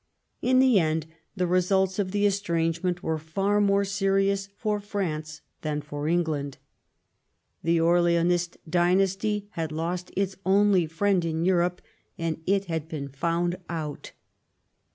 In 0.41 0.57
the 0.57 0.79
end 0.79 1.05
the 1.35 1.45
results 1.45 1.99
of 1.99 2.09
the 2.09 2.25
estrangement 2.25 3.03
were 3.03 3.19
far 3.19 3.61
more 3.61 3.85
serious 3.85 4.47
for 4.57 4.79
France 4.79 5.41
than 5.61 5.79
for 5.79 6.07
England. 6.07 6.57
The 7.61 7.77
Orleanist 7.79 8.57
dynasty 8.67 9.47
had 9.51 9.71
lost 9.71 10.11
its 10.17 10.37
only 10.43 10.87
friend 10.87 11.23
in 11.23 11.45
Europe, 11.45 11.83
and 12.17 12.41
it 12.47 12.65
had 12.65 12.87
been 12.87 13.09
found 13.09 13.57
out. 13.69 14.13